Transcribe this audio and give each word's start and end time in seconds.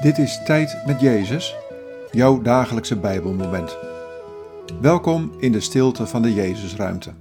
Dit 0.00 0.18
is 0.18 0.44
Tijd 0.44 0.86
met 0.86 1.00
Jezus, 1.00 1.56
jouw 2.10 2.42
dagelijkse 2.42 2.98
Bijbelmoment. 2.98 3.78
Welkom 4.80 5.40
in 5.40 5.52
de 5.52 5.60
stilte 5.60 6.06
van 6.06 6.22
de 6.22 6.34
Jezusruimte. 6.34 7.14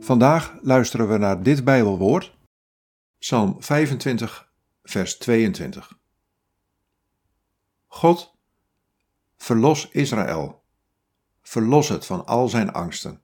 Vandaag 0.00 0.58
luisteren 0.62 1.08
we 1.08 1.18
naar 1.18 1.42
dit 1.42 1.64
Bijbelwoord, 1.64 2.36
Psalm 3.18 3.62
25, 3.62 4.52
vers 4.82 5.18
22. 5.18 5.98
God, 7.86 8.34
verlos 9.36 9.88
Israël, 9.88 10.62
verlos 11.42 11.88
het 11.88 12.06
van 12.06 12.26
al 12.26 12.48
zijn 12.48 12.72
angsten. 12.72 13.22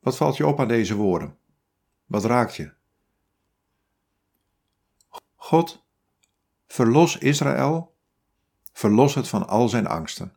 Wat 0.00 0.16
valt 0.16 0.36
je 0.36 0.46
op 0.46 0.60
aan 0.60 0.68
deze 0.68 0.94
woorden? 0.94 1.42
Wat 2.14 2.24
raakt 2.24 2.56
je? 2.56 2.72
God, 5.34 5.84
verlos 6.66 7.18
Israël, 7.18 7.96
verlos 8.72 9.14
het 9.14 9.28
van 9.28 9.48
al 9.48 9.68
zijn 9.68 9.86
angsten. 9.86 10.36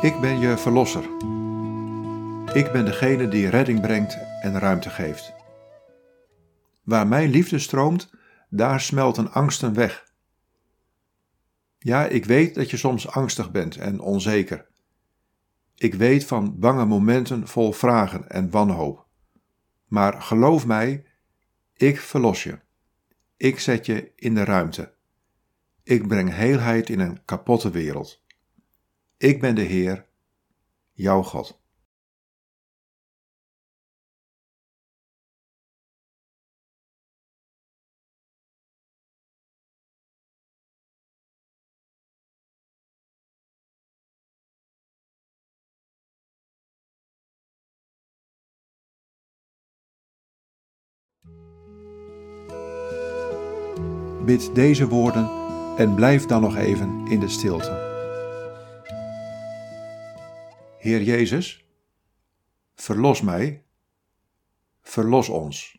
Ik 0.00 0.20
ben 0.20 0.38
je 0.38 0.56
verlosser. 0.56 1.04
Ik 2.56 2.72
ben 2.72 2.84
degene 2.84 3.28
die 3.28 3.48
redding 3.48 3.80
brengt 3.80 4.18
en 4.40 4.58
ruimte 4.58 4.90
geeft. 4.90 5.32
Waar 6.82 7.06
mijn 7.06 7.30
liefde 7.30 7.58
stroomt, 7.58 8.10
daar 8.50 8.80
smelten 8.80 9.32
angsten 9.32 9.74
weg. 9.74 10.12
Ja, 11.78 12.04
ik 12.04 12.24
weet 12.24 12.54
dat 12.54 12.70
je 12.70 12.76
soms 12.76 13.08
angstig 13.08 13.50
bent 13.50 13.76
en 13.76 14.00
onzeker. 14.00 14.66
Ik 15.74 15.94
weet 15.94 16.24
van 16.24 16.58
bange 16.58 16.84
momenten 16.84 17.48
vol 17.48 17.72
vragen 17.72 18.28
en 18.28 18.50
wanhoop. 18.50 19.06
Maar 19.86 20.22
geloof 20.22 20.66
mij, 20.66 21.06
ik 21.74 22.00
verlos 22.00 22.42
je. 22.42 22.58
Ik 23.36 23.60
zet 23.60 23.86
je 23.86 24.12
in 24.14 24.34
de 24.34 24.44
ruimte. 24.44 24.92
Ik 25.82 26.08
breng 26.08 26.34
heelheid 26.34 26.88
in 26.88 27.00
een 27.00 27.24
kapotte 27.24 27.70
wereld. 27.70 28.26
Ik 29.18 29.40
ben 29.40 29.54
de 29.54 29.60
Heer, 29.60 30.06
jouw 30.92 31.22
God. 31.22 31.60
Bid 54.24 54.54
deze 54.54 54.88
woorden 54.88 55.30
en 55.76 55.94
blijf 55.94 56.26
dan 56.26 56.40
nog 56.40 56.56
even 56.56 57.06
in 57.06 57.20
de 57.20 57.28
stilte. 57.28 57.87
Heer 60.78 61.02
Jezus, 61.02 61.64
verlos 62.74 63.20
mij, 63.20 63.64
verlos 64.82 65.28
ons. 65.28 65.78